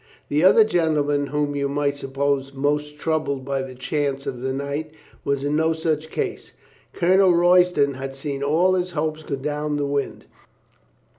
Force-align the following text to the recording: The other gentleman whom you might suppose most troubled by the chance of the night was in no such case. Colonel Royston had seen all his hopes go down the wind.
The 0.29 0.43
other 0.43 0.63
gentleman 0.63 1.27
whom 1.27 1.55
you 1.55 1.69
might 1.69 1.95
suppose 1.95 2.55
most 2.55 2.97
troubled 2.97 3.45
by 3.45 3.61
the 3.61 3.75
chance 3.75 4.25
of 4.25 4.41
the 4.41 4.51
night 4.51 4.91
was 5.23 5.43
in 5.43 5.55
no 5.55 5.73
such 5.73 6.09
case. 6.09 6.53
Colonel 6.91 7.35
Royston 7.35 7.93
had 7.93 8.15
seen 8.15 8.41
all 8.41 8.73
his 8.73 8.89
hopes 8.97 9.21
go 9.21 9.35
down 9.35 9.77
the 9.77 9.85
wind. 9.85 10.25